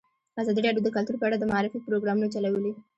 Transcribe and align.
ازادي 0.41 0.61
راډیو 0.63 0.85
د 0.85 0.89
کلتور 0.95 1.15
په 1.19 1.25
اړه 1.27 1.37
د 1.39 1.43
معارفې 1.51 1.79
پروګرامونه 1.85 2.27
چلولي. 2.33 2.71